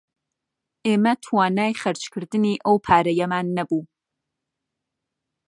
ئێمە 0.85 1.13
توانای 1.25 1.77
خەرچکردنی 1.81 2.55
ئەو 2.65 2.75
پارەیەمان 2.85 3.45
نەبوو 3.57 3.83